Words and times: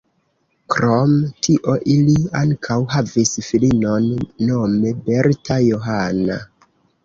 Krom 0.75 1.11
tio 1.47 1.75
ili 1.97 2.15
ankaŭ 2.41 2.79
havis 2.95 3.35
filinon 3.51 4.09
nome 4.49 4.97
Berta 5.07 5.63
Johanna. 5.69 6.43